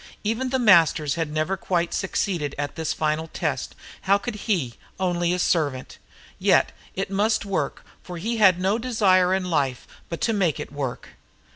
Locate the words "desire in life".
8.79-9.85